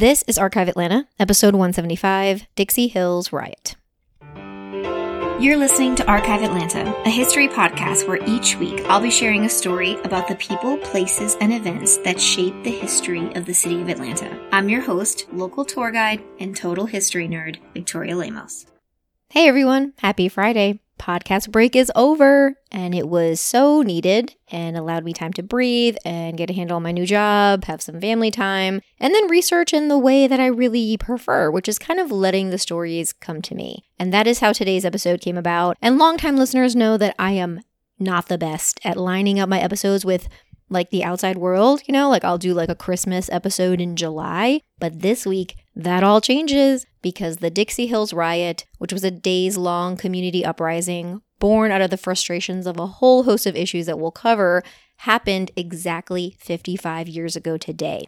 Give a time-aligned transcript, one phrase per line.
[0.00, 3.76] This is Archive Atlanta, episode 175 Dixie Hills Riot.
[5.38, 9.50] You're listening to Archive Atlanta, a history podcast where each week I'll be sharing a
[9.50, 13.90] story about the people, places, and events that shape the history of the city of
[13.90, 14.40] Atlanta.
[14.52, 18.64] I'm your host, local tour guide, and total history nerd, Victoria Lemos.
[19.28, 25.04] Hey everyone, happy Friday podcast break is over and it was so needed and allowed
[25.04, 28.30] me time to breathe and get a handle on my new job, have some family
[28.30, 32.12] time, and then research in the way that I really prefer, which is kind of
[32.12, 33.84] letting the stories come to me.
[33.98, 35.76] And that is how today's episode came about.
[35.80, 37.62] And longtime listeners know that I am
[37.98, 40.28] not the best at lining up my episodes with
[40.70, 44.60] like the outside world, you know, like I'll do like a Christmas episode in July,
[44.78, 49.56] but this week that all changes because the Dixie Hills riot, which was a days
[49.56, 53.98] long community uprising born out of the frustrations of a whole host of issues that
[53.98, 54.62] we'll cover,
[54.98, 58.06] happened exactly 55 years ago today.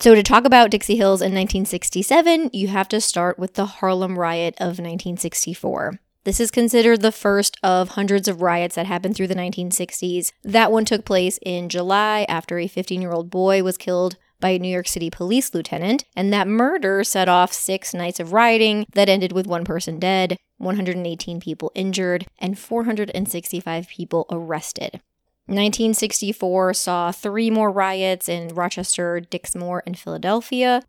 [0.00, 4.18] So, to talk about Dixie Hills in 1967, you have to start with the Harlem
[4.18, 6.00] Riot of 1964.
[6.26, 10.32] This is considered the first of hundreds of riots that happened through the 1960s.
[10.42, 14.48] That one took place in July after a 15 year old boy was killed by
[14.48, 18.86] a New York City police lieutenant, and that murder set off six nights of rioting
[18.94, 25.00] that ended with one person dead, 118 people injured, and 465 people arrested.
[25.46, 30.82] 1964 saw three more riots in Rochester, Dixmoor, and Philadelphia.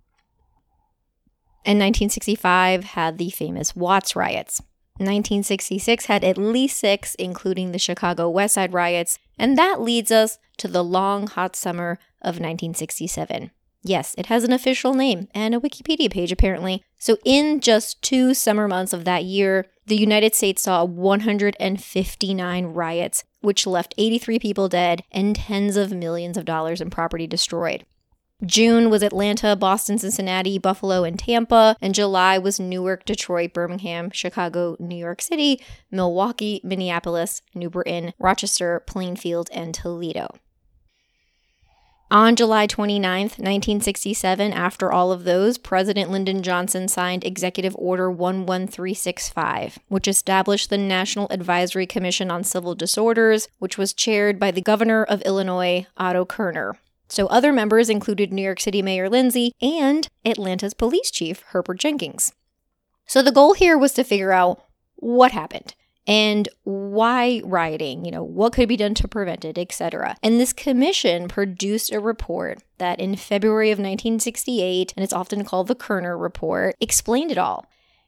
[1.64, 4.64] And 1965 had the famous Watts riots.
[5.00, 10.40] 1966 had at least six, including the Chicago West Side riots, and that leads us
[10.58, 13.52] to the long, hot summer of 1967.
[13.84, 16.84] Yes, it has an official name and a Wikipedia page apparently.
[16.98, 23.23] So, in just two summer months of that year, the United States saw 159 riots,
[23.42, 27.86] which left 83 people dead and tens of millions of dollars in property destroyed.
[28.46, 31.76] June was Atlanta, Boston, Cincinnati, Buffalo, and Tampa.
[31.82, 38.84] And July was Newark, Detroit, Birmingham, Chicago, New York City, Milwaukee, Minneapolis, New Britain, Rochester,
[38.86, 40.36] Plainfield, and Toledo.
[42.09, 49.80] On July 29, 1967, after all of those, President Lyndon Johnson signed Executive Order 11365,
[49.90, 55.03] which established the National Advisory Commission on Civil Disorders, which was chaired by the governor
[55.03, 56.78] of Illinois, Otto Kerner.
[57.07, 62.34] So other members included New York City Mayor Lindsay and Atlanta's police chief, Herbert Jenkins.
[63.06, 64.62] So the goal here was to figure out
[64.97, 65.73] what happened
[66.06, 70.16] and why rioting, you know, what could be done to prevent it, etc.
[70.23, 75.67] And this commission produced a report that in February of 1968, and it's often called
[75.67, 77.66] the Kerner Report, explained it all.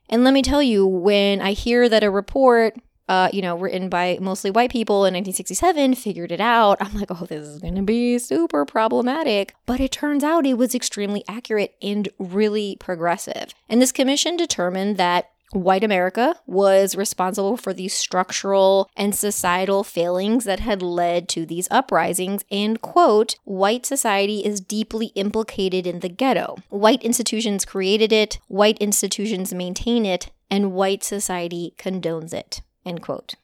[0.09, 2.77] And let me tell you, when I hear that a report
[3.09, 6.77] uh, you know, written by mostly white people in 1967, figured it out.
[6.79, 9.55] I'm like, oh, this is going to be super problematic.
[9.65, 13.55] But it turns out it was extremely accurate and really progressive.
[13.67, 20.43] And this commission determined that white America was responsible for these structural and societal failings
[20.43, 26.09] that had led to these uprisings, and quote, white society is deeply implicated in the
[26.09, 26.57] ghetto.
[26.69, 32.61] White institutions created it, white institutions maintain it, and white society condones it.
[32.89, 33.35] End quote.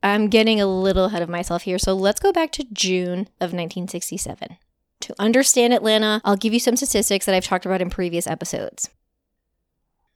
[0.00, 3.52] I'm getting a little ahead of myself here, so let's go back to June of
[3.52, 4.56] 1967.
[5.00, 8.90] To understand Atlanta, I'll give you some statistics that I've talked about in previous episodes.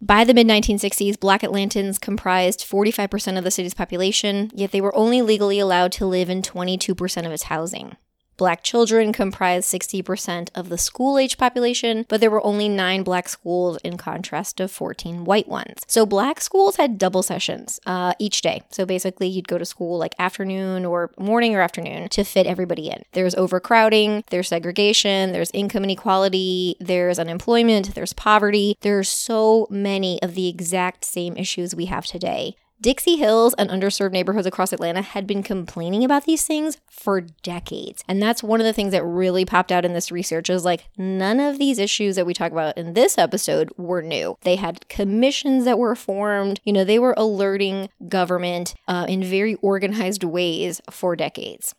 [0.00, 4.94] By the mid 1960s, black Atlantans comprised 45% of the city's population, yet they were
[4.94, 7.96] only legally allowed to live in 22% of its housing.
[8.36, 13.28] Black children comprised 60% of the school age population, but there were only nine black
[13.28, 15.82] schools in contrast to 14 white ones.
[15.86, 18.62] So black schools had double sessions uh, each day.
[18.70, 22.88] So basically, you'd go to school like afternoon or morning or afternoon to fit everybody
[22.90, 23.04] in.
[23.12, 28.76] There's overcrowding, there's segregation, there's income inequality, there's unemployment, there's poverty.
[28.80, 32.56] There's so many of the exact same issues we have today.
[32.80, 38.04] Dixie Hills and underserved neighborhoods across Atlanta had been complaining about these things for decades.
[38.08, 40.88] And that's one of the things that really popped out in this research is like
[40.98, 44.36] none of these issues that we talk about in this episode were new.
[44.42, 49.54] They had commissions that were formed, you know, they were alerting government uh, in very
[49.56, 51.74] organized ways for decades.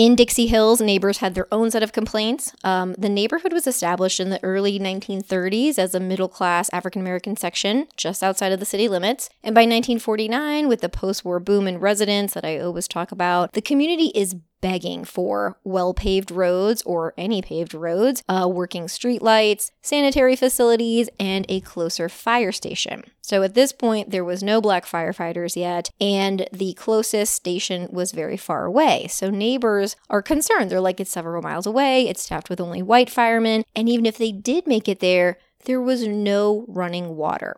[0.00, 2.54] In Dixie Hills, neighbors had their own set of complaints.
[2.64, 7.36] Um, the neighborhood was established in the early 1930s as a middle class African American
[7.36, 9.28] section just outside of the city limits.
[9.42, 13.52] And by 1949, with the post war boom in residents that I always talk about,
[13.52, 19.70] the community is begging for well paved roads or any paved roads, uh, working streetlights,
[19.82, 23.04] sanitary facilities, and a closer fire station.
[23.22, 28.12] So at this point, there was no black firefighters yet, and the closest station was
[28.12, 29.06] very far away.
[29.08, 30.70] So neighbors are concerned.
[30.70, 34.18] They're like, it's several miles away, it's staffed with only white firemen, and even if
[34.18, 37.56] they did make it there, there was no running water.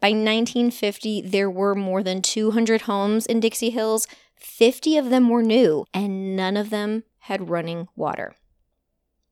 [0.00, 4.06] By 1950, there were more than 200 homes in Dixie Hills.
[4.36, 8.34] 50 of them were new, and none of them had running water.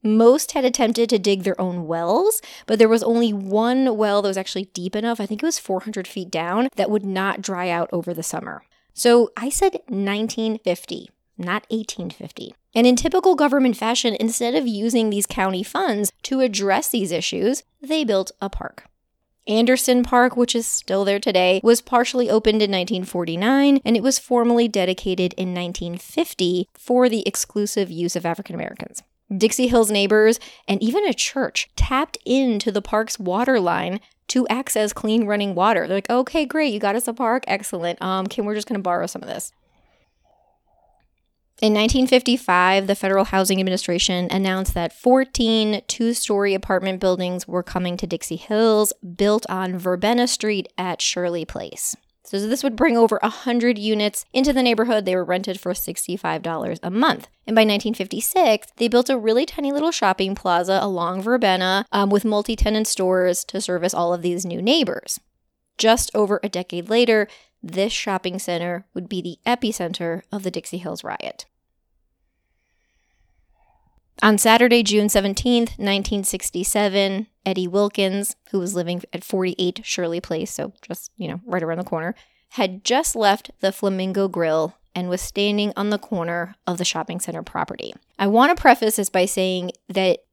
[0.03, 4.29] Most had attempted to dig their own wells, but there was only one well that
[4.29, 7.69] was actually deep enough, I think it was 400 feet down, that would not dry
[7.71, 8.62] out over the summer.
[8.93, 12.55] So I said 1950, not 1850.
[12.75, 17.64] And in typical government fashion, instead of using these county funds to address these issues,
[17.81, 18.85] they built a park.
[19.49, 24.19] Anderson Park, which is still there today, was partially opened in 1949 and it was
[24.19, 29.03] formally dedicated in 1950 for the exclusive use of African Americans.
[29.35, 34.93] Dixie Hill's neighbors and even a church tapped into the park's water line to access
[34.93, 35.87] clean running water.
[35.87, 38.00] They're like, okay, great, you got us a park, excellent.
[38.03, 39.53] Um, can we're just gonna borrow some of this.
[41.61, 47.97] In 1955, the Federal Housing Administration announced that 14 two story apartment buildings were coming
[47.97, 51.97] to Dixie Hills, built on Verbena Street at Shirley Place.
[52.23, 55.05] So this would bring over 100 units into the neighborhood.
[55.05, 57.27] They were rented for $65 a month.
[57.45, 62.25] And by 1956, they built a really tiny little shopping plaza along Verbena um, with
[62.25, 65.19] multi tenant stores to service all of these new neighbors.
[65.77, 67.27] Just over a decade later,
[67.63, 71.47] this shopping center would be the epicenter of the Dixie Hills riot.
[74.21, 80.73] On Saturday, June 17th, 1967, Eddie Wilkins, who was living at 48 Shirley Place, so
[80.83, 82.17] just, you know, right around the corner,
[82.51, 87.21] had just left the Flamingo Grill and was standing on the corner of the shopping
[87.21, 87.95] center property.
[88.19, 90.25] I want to preface this by saying that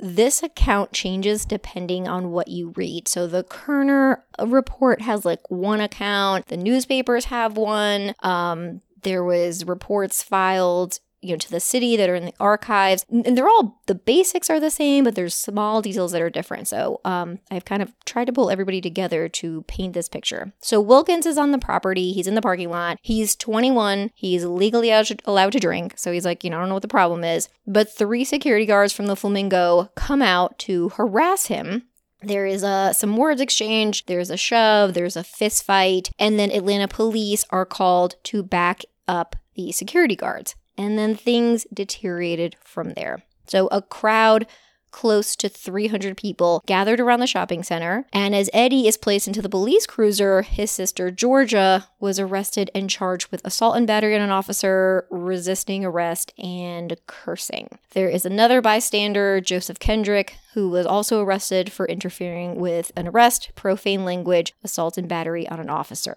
[0.00, 3.08] this account changes depending on what you read.
[3.08, 8.14] So the Kerner report has like one account, the newspapers have one.
[8.20, 13.04] Um, there was reports filed you know to the city that are in the archives.
[13.10, 16.68] And they're all the basics are the same but there's small details that are different.
[16.68, 20.52] So um, i've kind of tried to pull everybody together to paint this picture.
[20.60, 22.12] So wilkins is on the property.
[22.12, 22.98] He's in the parking lot.
[23.02, 25.94] He's 21 he's legally allowed to drink.
[25.96, 27.48] So he's like you know i don't know what the problem is.
[27.66, 31.84] But three security guards from the flamingo come out to harass him.
[32.20, 36.50] There is a some words exchange, there's a shove, there's a fist fight, and then
[36.50, 42.94] Atlanta police are called to back up the security guards and then things deteriorated from
[42.94, 43.22] there.
[43.46, 44.46] So a crowd
[44.90, 48.06] close to 300 people gathered around the shopping center.
[48.12, 52.88] And as Eddie is placed into the police cruiser, his sister Georgia was arrested and
[52.88, 57.78] charged with assault and battery on an officer, resisting arrest, and cursing.
[57.92, 63.50] There is another bystander, Joseph Kendrick, who was also arrested for interfering with an arrest,
[63.54, 66.16] profane language, assault and battery on an officer.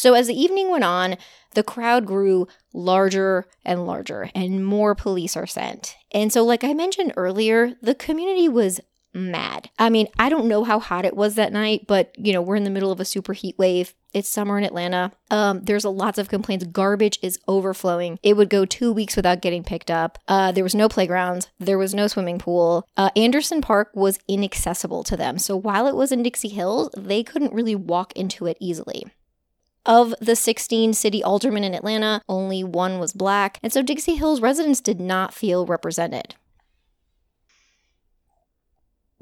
[0.00, 1.18] So as the evening went on,
[1.52, 5.94] the crowd grew larger and larger, and more police are sent.
[6.10, 8.80] And so, like I mentioned earlier, the community was
[9.12, 9.68] mad.
[9.78, 12.56] I mean, I don't know how hot it was that night, but you know, we're
[12.56, 13.92] in the middle of a super heat wave.
[14.14, 15.12] It's summer in Atlanta.
[15.30, 16.64] Um, there's a lots of complaints.
[16.64, 18.18] Garbage is overflowing.
[18.22, 20.18] It would go two weeks without getting picked up.
[20.28, 21.50] Uh, there was no playgrounds.
[21.58, 22.88] There was no swimming pool.
[22.96, 25.36] Uh, Anderson Park was inaccessible to them.
[25.38, 29.04] So while it was in Dixie Hills, they couldn't really walk into it easily.
[29.86, 34.40] Of the 16 city aldermen in Atlanta, only one was black, and so Dixie Hills
[34.40, 36.34] residents did not feel represented.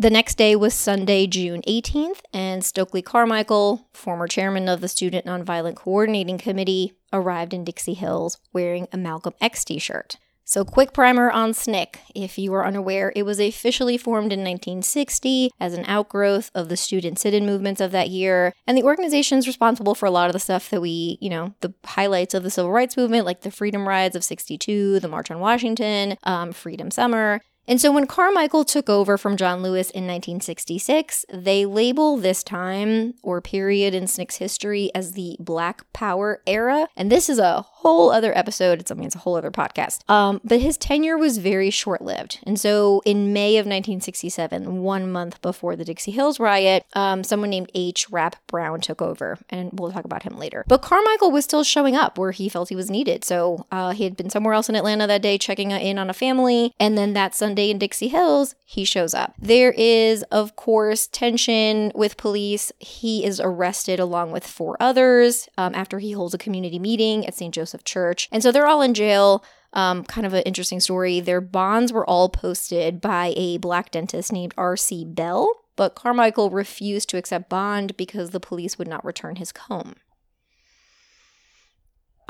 [0.00, 5.26] The next day was Sunday, June 18th, and Stokely Carmichael, former chairman of the Student
[5.26, 10.16] Nonviolent Coordinating Committee, arrived in Dixie Hills wearing a Malcolm X t shirt.
[10.48, 11.96] So, quick primer on SNCC.
[12.14, 16.76] If you are unaware, it was officially formed in 1960 as an outgrowth of the
[16.76, 18.54] student sit in movements of that year.
[18.66, 21.54] And the organization is responsible for a lot of the stuff that we, you know,
[21.60, 25.30] the highlights of the civil rights movement, like the Freedom Rides of 62, the March
[25.30, 27.42] on Washington, um, Freedom Summer.
[27.68, 33.12] And so when Carmichael took over from John Lewis in 1966, they label this time
[33.22, 36.88] or period in SNCC's history as the Black Power era.
[36.96, 38.80] And this is a whole other episode.
[38.80, 40.08] It's, I mean, it's a whole other podcast.
[40.10, 42.40] Um, but his tenure was very short lived.
[42.44, 47.50] And so in May of 1967, one month before the Dixie Hills riot, um, someone
[47.50, 48.08] named H.
[48.10, 49.38] Rap Brown took over.
[49.50, 50.64] And we'll talk about him later.
[50.68, 53.24] But Carmichael was still showing up where he felt he was needed.
[53.24, 56.14] So uh, he had been somewhere else in Atlanta that day checking in on a
[56.14, 56.72] family.
[56.80, 59.34] And then that Sunday in Dixie Hills, he shows up.
[59.38, 62.70] There is, of course, tension with police.
[62.78, 67.34] He is arrested along with four others um, after he holds a community meeting at
[67.34, 67.52] St.
[67.54, 68.28] Joseph Church.
[68.30, 69.44] And so they're all in jail.
[69.72, 71.20] um, kind of an interesting story.
[71.20, 75.04] Their bonds were all posted by a black dentist named R.C.
[75.04, 79.94] Bell, but Carmichael refused to accept bond because the police would not return his comb.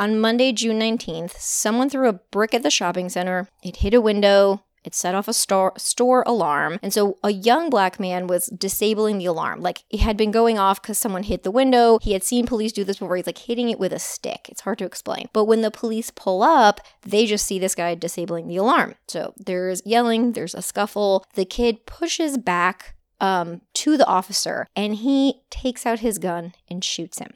[0.00, 3.48] On Monday, June 19th, someone threw a brick at the shopping center.
[3.64, 4.62] It hit a window.
[4.88, 6.78] It set off a store, store alarm.
[6.82, 9.60] And so a young black man was disabling the alarm.
[9.60, 11.98] Like it had been going off because someone hit the window.
[12.00, 13.14] He had seen police do this before.
[13.16, 14.48] He's like hitting it with a stick.
[14.48, 15.28] It's hard to explain.
[15.34, 18.94] But when the police pull up, they just see this guy disabling the alarm.
[19.08, 21.26] So there's yelling, there's a scuffle.
[21.34, 26.82] The kid pushes back um, to the officer and he takes out his gun and
[26.82, 27.34] shoots him.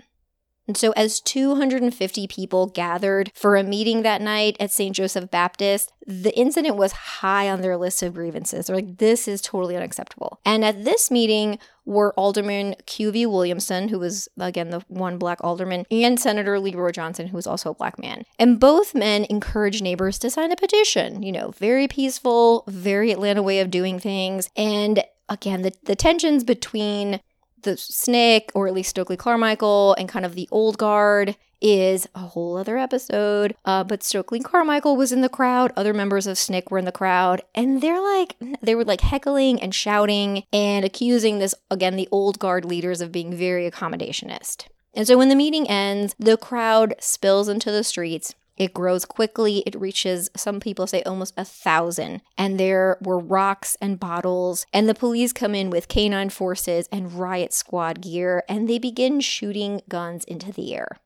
[0.73, 4.97] And so, as 250 people gathered for a meeting that night at St.
[4.97, 8.67] Joseph Baptist, the incident was high on their list of grievances.
[8.67, 10.41] They're like, this is totally unacceptable.
[10.47, 13.26] And at this meeting were Alderman Q.V.
[13.26, 17.73] Williamson, who was, again, the one black alderman, and Senator Leroy Johnson, who was also
[17.73, 18.25] a black man.
[18.38, 21.23] And both men encouraged neighbors to sign a petition.
[21.23, 24.49] You know, very peaceful, very Atlanta way of doing things.
[24.57, 27.21] And again, the, the tensions between
[27.62, 32.21] the SNCC, or at least Stokely Carmichael, and kind of the old guard is a
[32.21, 33.54] whole other episode.
[33.64, 35.73] Uh, but Stokely Carmichael was in the crowd.
[35.76, 37.42] Other members of SNCC were in the crowd.
[37.54, 42.38] And they're like, they were like heckling and shouting and accusing this, again, the old
[42.38, 44.66] guard leaders of being very accommodationist.
[44.95, 48.35] And so when the meeting ends, the crowd spills into the streets.
[48.62, 49.64] It grows quickly.
[49.66, 52.23] It reaches, some people say, almost a thousand.
[52.38, 54.66] And there were rocks and bottles.
[54.73, 59.19] And the police come in with canine forces and riot squad gear, and they begin
[59.19, 61.00] shooting guns into the air.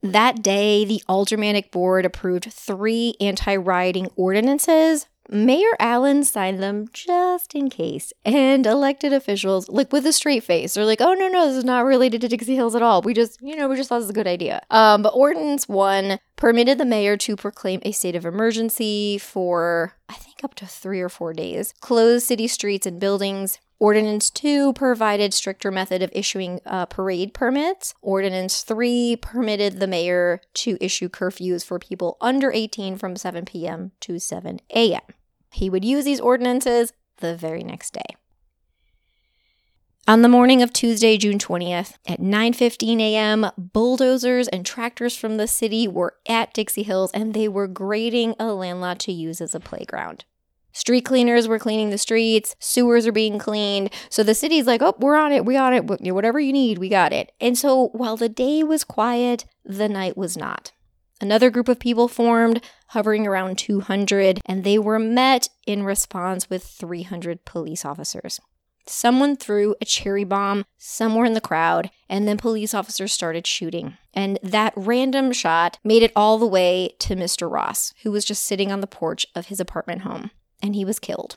[0.00, 7.54] That day, the Aldermanic Board approved three anti rioting ordinances Mayor Allen signed them just
[7.54, 8.12] in case.
[8.24, 11.64] And elected officials, like with a straight face, are like, oh, no, no, this is
[11.64, 13.02] not related to Dixie Hills at all.
[13.02, 14.62] We just, you know, we just thought this was a good idea.
[14.70, 20.14] Um, but Ordinance 1 permitted the mayor to proclaim a state of emergency for, I
[20.14, 25.32] think, up to three or four days, close city streets and buildings, Ordinance 2 provided
[25.32, 27.94] stricter method of issuing uh, parade permits.
[28.02, 33.92] Ordinance 3 permitted the mayor to issue curfews for people under 18 from 7 p.m.
[34.00, 35.00] to 7 a.m.
[35.50, 38.16] He would use these ordinances the very next day.
[40.06, 45.46] On the morning of Tuesday, June 20th, at 9:15 a.m., bulldozers and tractors from the
[45.46, 49.54] city were at Dixie Hills and they were grading a land lot to use as
[49.54, 50.24] a playground.
[50.72, 53.92] Street cleaners were cleaning the streets, sewers are being cleaned.
[54.08, 56.88] So the city's like, oh, we're on it, we got it, whatever you need, we
[56.88, 57.32] got it.
[57.38, 60.72] And so while the day was quiet, the night was not.
[61.20, 66.64] Another group of people formed, hovering around 200, and they were met in response with
[66.64, 68.40] 300 police officers.
[68.86, 73.98] Someone threw a cherry bomb somewhere in the crowd, and then police officers started shooting.
[74.14, 77.50] And that random shot made it all the way to Mr.
[77.50, 80.30] Ross, who was just sitting on the porch of his apartment home
[80.62, 81.36] and he was killed.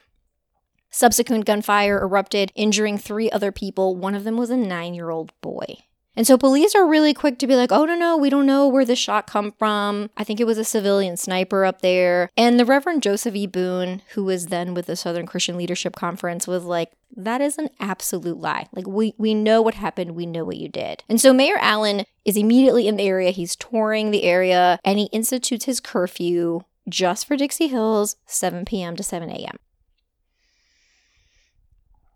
[0.90, 3.96] Subsequent gunfire erupted, injuring three other people.
[3.96, 5.78] One of them was a nine year old boy.
[6.16, 8.68] And so police are really quick to be like, oh, no, no, we don't know
[8.68, 10.10] where the shot come from.
[10.18, 12.30] I think it was a civilian sniper up there.
[12.36, 13.48] And the Reverend Joseph E.
[13.48, 17.70] Boone, who was then with the Southern Christian Leadership Conference, was like, that is an
[17.80, 18.68] absolute lie.
[18.74, 20.16] Like, we, we know what happened.
[20.16, 21.04] We know what you did.
[21.08, 23.32] And so Mayor Allen is immediately in the area.
[23.32, 28.96] He's touring the area and he institutes his curfew just for Dixie Hills, 7 p.m.
[28.96, 29.58] to 7 a.m.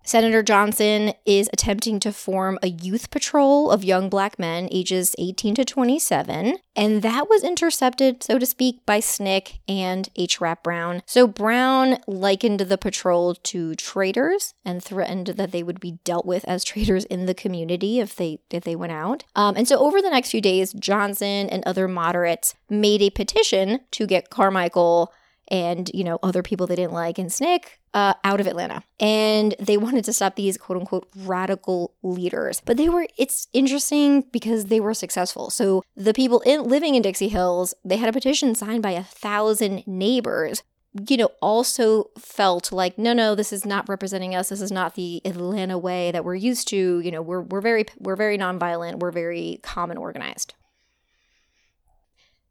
[0.08, 5.56] Senator Johnson is attempting to form a youth patrol of young black men ages 18
[5.56, 10.40] to 27, and that was intercepted, so to speak, by SNCC and H.
[10.40, 11.02] Rap Brown.
[11.08, 16.46] So Brown likened the patrol to traitors and threatened that they would be dealt with
[16.46, 19.24] as traitors in the community if they if they went out.
[19.36, 23.80] Um, and so over the next few days, Johnson and other moderates made a petition
[23.92, 25.12] to get Carmichael
[25.50, 29.56] and you know other people they didn't like and SNCC uh, out of Atlanta, and
[29.60, 32.62] they wanted to stop these quote unquote radical leaders.
[32.66, 35.50] But they were it's interesting because they were successful.
[35.50, 39.04] So the people in, living in Dixie Hills they had a petition signed by a
[39.04, 40.64] thousand neighbors.
[41.10, 44.48] You know, also felt like no, no, this is not representing us.
[44.48, 47.00] This is not the Atlanta way that we're used to.
[47.02, 49.00] You know, we're we're very we're very nonviolent.
[49.00, 50.54] We're very calm and organized.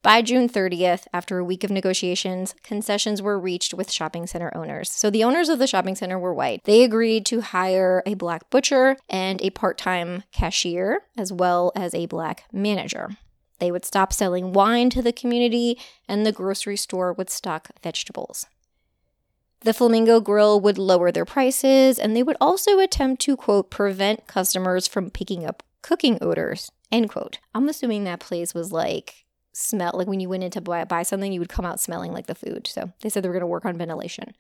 [0.05, 4.91] By June 30th, after a week of negotiations, concessions were reached with shopping center owners.
[4.91, 6.61] So the owners of the shopping center were white.
[6.65, 11.95] They agreed to hire a black butcher and a part time cashier, as well as
[11.95, 13.17] a black manager.
[13.61, 18.45] They would stop selling wine to the community, and the grocery store would stock vegetables.
[19.61, 24.27] The Flamingo Grill would lower their prices, and they would also attempt to, quote, prevent
[24.27, 27.39] customers from picking up cooking odors, end quote.
[27.55, 29.24] I'm assuming that place was like
[29.55, 32.13] smell like when you went in to buy, buy something, you would come out smelling
[32.13, 32.67] like the food.
[32.67, 34.35] So they said they were going to work on ventilation.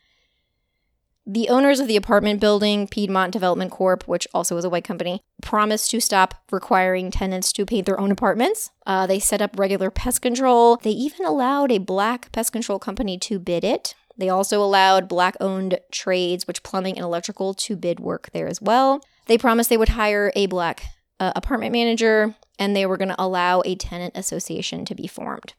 [1.26, 5.22] The owners of the apartment building, Piedmont Development Corp., which also was a white company,
[5.40, 8.70] promised to stop requiring tenants to paint their own apartments.
[8.84, 10.76] Uh, they set up regular pest control.
[10.76, 13.94] They even allowed a black pest control company to bid it.
[14.18, 18.60] They also allowed black owned trades, which plumbing and electrical, to bid work there as
[18.60, 19.00] well.
[19.26, 23.22] They promised they would hire a black uh, apartment manager and they were going to
[23.22, 25.54] allow a tenant association to be formed.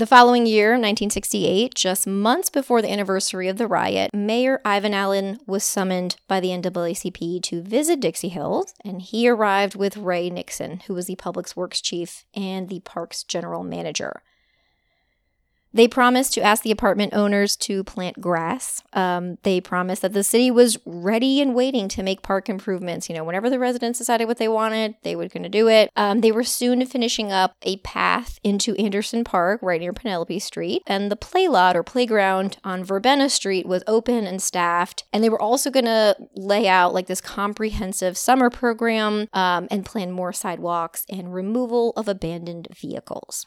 [0.00, 5.40] The following year, 1968, just months before the anniversary of the riot, Mayor Ivan Allen
[5.46, 10.80] was summoned by the NAACP to visit Dixie Hills, and he arrived with Ray Nixon,
[10.86, 14.22] who was the Public Works Chief and the Parks General Manager.
[15.72, 18.82] They promised to ask the apartment owners to plant grass.
[18.92, 23.08] Um, they promised that the city was ready and waiting to make park improvements.
[23.08, 25.90] You know, whenever the residents decided what they wanted, they were going to do it.
[25.96, 30.82] Um, they were soon finishing up a path into Anderson Park right near Penelope Street.
[30.86, 35.04] And the play lot or playground on Verbena Street was open and staffed.
[35.12, 39.86] And they were also going to lay out like this comprehensive summer program um, and
[39.86, 43.46] plan more sidewalks and removal of abandoned vehicles.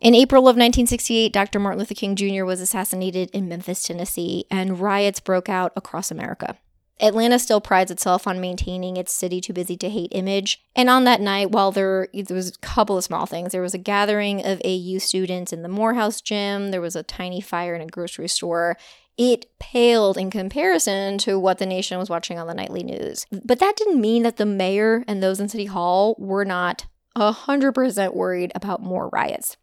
[0.00, 1.58] In April of 1968, Dr.
[1.58, 2.44] Martin Luther King Jr.
[2.44, 6.56] was assassinated in Memphis, Tennessee, and riots broke out across America.
[7.00, 10.62] Atlanta still prides itself on maintaining its city too busy to hate image.
[10.76, 13.74] And on that night, while there, there was a couple of small things, there was
[13.74, 17.80] a gathering of AU students in the Morehouse gym, there was a tiny fire in
[17.80, 18.76] a grocery store.
[19.16, 23.26] It paled in comparison to what the nation was watching on the nightly news.
[23.44, 26.86] But that didn't mean that the mayor and those in City Hall were not
[27.16, 29.56] 100% worried about more riots.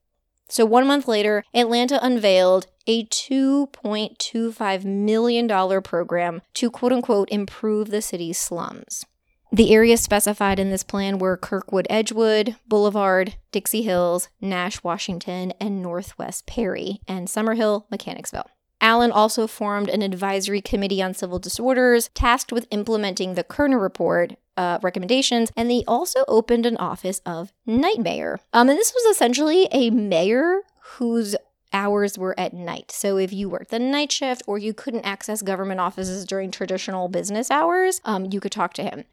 [0.48, 8.02] So, one month later, Atlanta unveiled a $2.25 million program to quote unquote improve the
[8.02, 9.06] city's slums.
[9.52, 15.82] The areas specified in this plan were Kirkwood Edgewood, Boulevard, Dixie Hills, Nash, Washington, and
[15.82, 18.50] Northwest Perry, and Summerhill, Mechanicsville.
[18.82, 24.34] Allen also formed an advisory committee on civil disorders tasked with implementing the Kerner Report
[24.58, 28.40] uh, recommendations, and they also opened an office of night mayor.
[28.54, 30.62] Um, and this was essentially a mayor
[30.98, 31.36] whose
[31.74, 32.92] hours were at night.
[32.92, 37.10] So if you worked the night shift or you couldn't access government offices during traditional
[37.10, 39.04] business hours, um, you could talk to him.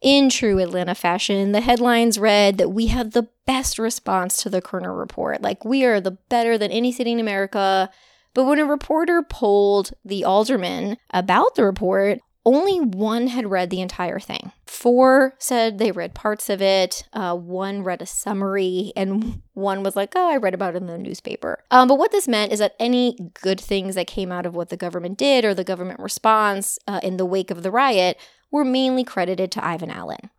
[0.00, 4.60] In true Atlanta fashion, the headlines read that we have the best response to the
[4.60, 5.40] Kerner report.
[5.40, 7.90] Like, we are the better than any city in America.
[8.34, 13.80] But when a reporter polled the aldermen about the report, only one had read the
[13.80, 14.52] entire thing.
[14.66, 17.04] Four said they read parts of it.
[17.12, 20.86] Uh, one read a summary, and one was like, "Oh, I read about it in
[20.86, 24.46] the newspaper." Um, but what this meant is that any good things that came out
[24.46, 27.70] of what the government did or the government response uh, in the wake of the
[27.70, 28.18] riot
[28.50, 30.30] were mainly credited to Ivan Allen.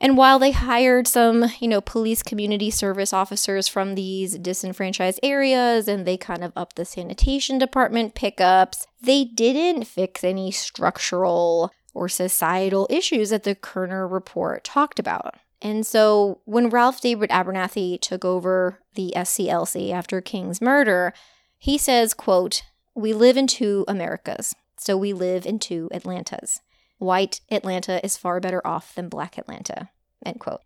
[0.00, 5.88] And while they hired some, you know, police community service officers from these disenfranchised areas
[5.88, 12.08] and they kind of upped the sanitation department pickups, they didn't fix any structural or
[12.08, 15.36] societal issues that the Kerner report talked about.
[15.62, 21.14] And so when Ralph David Abernathy took over the SCLC after King's murder,
[21.56, 22.62] he says, quote,
[22.94, 26.60] "We live in two Americas, so we live in two Atlantas."
[27.04, 29.90] White Atlanta is far better off than black Atlanta.
[30.24, 30.62] End quote.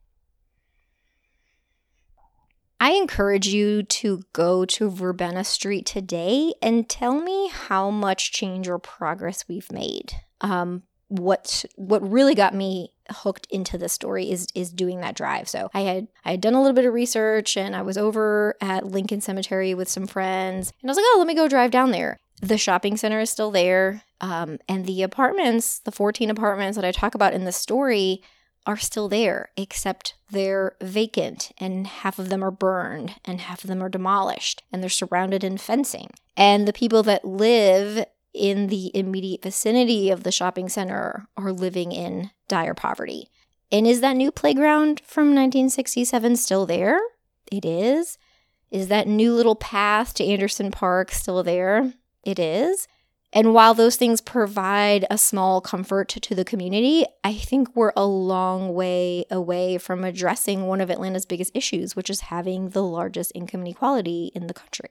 [2.81, 8.69] I encourage you to go to Verbena Street today and tell me how much change
[8.69, 10.13] or progress we've made.
[10.41, 15.49] Um, what what really got me hooked into the story is is doing that drive.
[15.49, 18.55] So I had I had done a little bit of research and I was over
[18.61, 21.73] at Lincoln Cemetery with some friends and I was like, oh, let me go drive
[21.73, 22.19] down there.
[22.41, 24.03] The shopping center is still there.
[24.21, 28.23] Um, and the apartments, the 14 apartments that I talk about in the story,
[28.67, 33.69] are still there, except they're vacant and half of them are burned and half of
[33.69, 36.11] them are demolished and they're surrounded in fencing.
[36.37, 41.93] And the people that live in the immediate vicinity of the shopping center are living
[41.93, 43.31] in dire poverty.
[43.73, 47.01] And is that new playground from 1967 still there?
[47.51, 48.19] It is.
[48.71, 51.95] Is that new little path to Anderson Park still there?
[52.29, 52.87] It is.
[53.33, 58.05] And while those things provide a small comfort to the community, I think we're a
[58.05, 63.33] long way away from addressing one of Atlanta's biggest issues, which is having the largest
[63.35, 64.91] income inequality in the country.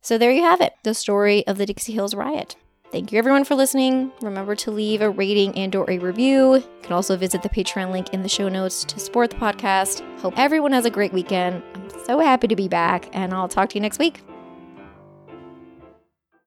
[0.00, 2.56] So there you have it, the story of the Dixie Hills riot.
[2.90, 4.12] Thank you everyone for listening.
[4.22, 6.54] Remember to leave a rating and or a review.
[6.54, 10.00] You can also visit the Patreon link in the show notes to support the podcast.
[10.20, 11.62] Hope everyone has a great weekend.
[11.74, 14.22] I'm so happy to be back and I'll talk to you next week.